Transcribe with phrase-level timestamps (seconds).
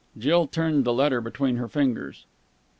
[0.17, 2.25] Jill turned the letter between her fingers.